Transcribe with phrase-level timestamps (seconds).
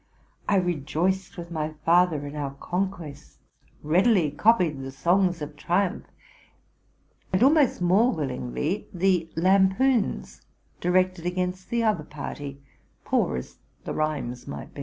[0.49, 3.37] I rejgiced with my father in our conquests,
[3.83, 6.07] readily copied the songs of triumph,
[7.31, 10.41] and almost more will ingly the lampoons
[10.79, 12.63] directed against the other party,
[13.05, 14.79] poor as the rhymes might be.